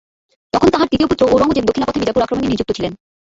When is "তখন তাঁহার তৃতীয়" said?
0.53-1.09